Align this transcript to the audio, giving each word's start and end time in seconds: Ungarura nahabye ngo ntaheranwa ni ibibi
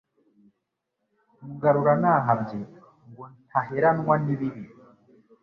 Ungarura 1.45 1.93
nahabye 2.01 2.59
ngo 3.09 3.23
ntaheranwa 3.47 4.13
ni 4.23 4.31
ibibi 4.35 4.63